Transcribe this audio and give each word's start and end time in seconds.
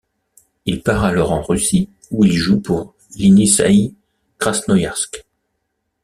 Il 0.65 0.81
part 0.81 1.03
alors 1.03 1.31
en 1.31 1.43
Russie 1.43 1.87
où 2.09 2.25
il 2.25 2.33
joue 2.35 2.59
pour 2.59 2.95
l'Ienisseï 3.19 3.93
Krasnoïarsk. 4.39 5.23